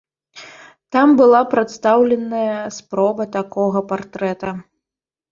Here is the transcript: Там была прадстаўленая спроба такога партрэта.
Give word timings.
Там 0.93 1.09
была 1.19 1.41
прадстаўленая 1.51 2.55
спроба 2.77 3.27
такога 3.35 3.83
партрэта. 3.93 4.49